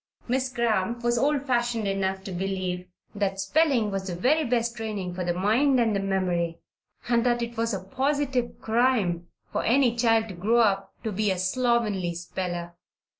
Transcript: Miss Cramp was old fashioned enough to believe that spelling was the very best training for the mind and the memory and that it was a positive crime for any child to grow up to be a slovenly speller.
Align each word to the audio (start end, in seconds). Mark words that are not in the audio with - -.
Miss 0.27 0.51
Cramp 0.51 1.03
was 1.03 1.19
old 1.19 1.45
fashioned 1.45 1.87
enough 1.87 2.23
to 2.23 2.31
believe 2.31 2.87
that 3.13 3.39
spelling 3.39 3.91
was 3.91 4.07
the 4.07 4.15
very 4.15 4.43
best 4.43 4.75
training 4.75 5.13
for 5.13 5.23
the 5.23 5.31
mind 5.35 5.79
and 5.79 5.95
the 5.95 5.99
memory 5.99 6.57
and 7.07 7.23
that 7.23 7.43
it 7.43 7.55
was 7.55 7.71
a 7.71 7.83
positive 7.83 8.59
crime 8.61 9.27
for 9.51 9.63
any 9.63 9.95
child 9.95 10.27
to 10.29 10.33
grow 10.33 10.59
up 10.61 10.91
to 11.03 11.11
be 11.11 11.29
a 11.29 11.37
slovenly 11.37 12.15
speller. 12.15 12.73